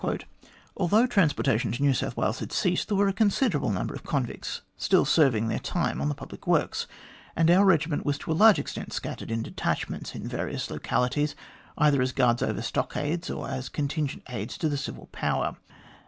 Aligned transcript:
M 0.03 0.07
178 0.07 0.33
THE 0.33 0.47
GLADSTONE 0.47 0.61
COLONY 0.63 0.83
"Although 0.83 1.07
transportation 1.13 1.71
to 1.73 1.83
New 1.83 1.93
South 1.93 2.17
"Wales 2.17 2.39
had 2.39 2.51
ceased, 2.51 2.87
there 2.87 2.97
were 2.97 3.07
a 3.07 3.13
considerable 3.13 3.69
number 3.71 3.93
of 3.93 4.03
convicts 4.03 4.61
still 4.75 5.05
serving 5.05 5.47
their 5.47 5.59
time 5.59 6.01
on 6.01 6.09
the 6.09 6.15
public 6.15 6.47
works, 6.47 6.87
and 7.35 7.51
our 7.51 7.63
regiment 7.63 8.03
was 8.03 8.17
to 8.17 8.31
a 8.31 8.33
large 8.33 8.57
extent 8.57 8.93
scattered 8.93 9.29
in 9.29 9.43
detachments 9.43 10.15
in 10.15 10.27
various 10.27 10.71
localities, 10.71 11.35
either 11.77 12.01
as 12.01 12.13
guards 12.13 12.41
over 12.41 12.63
stockades 12.63 13.29
or 13.29 13.47
as 13.47 13.69
contingent 13.69 14.23
aids 14.29 14.57
to 14.57 14.67
the 14.69 14.75
civil 14.77 15.07
power. 15.11 15.57